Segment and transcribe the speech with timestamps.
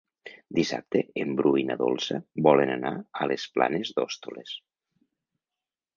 [0.59, 2.17] Dissabte en Bru i na Dolça
[2.49, 4.59] volen anar a les Planes d'Hostoles.